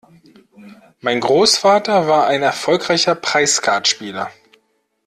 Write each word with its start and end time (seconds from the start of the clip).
Mein 1.01 1.19
Großvater 1.19 2.07
war 2.07 2.25
ein 2.25 2.41
erfolgreicher 2.41 3.13
Preisskatspieler. 3.13 4.31